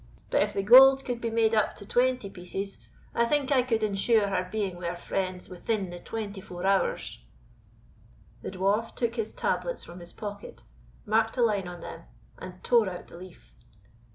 [0.31, 2.79] But if the gold could be made up to twenty pieces,
[3.13, 7.23] I think I could ensure her being wi' her friends within the twenty four hours."
[8.41, 10.63] The Dwarf took his tablets from his pocket,
[11.05, 12.05] marked a line on them,
[12.39, 13.53] and tore out the leaf.